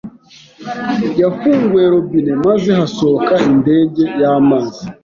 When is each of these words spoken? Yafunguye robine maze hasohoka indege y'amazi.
Yafunguye 1.21 1.85
robine 1.93 2.33
maze 2.45 2.69
hasohoka 2.79 3.33
indege 3.49 4.03
y'amazi. 4.19 4.83